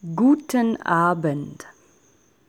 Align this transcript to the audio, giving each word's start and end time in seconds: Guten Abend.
Guten 0.00 0.80
Abend. 0.82 1.66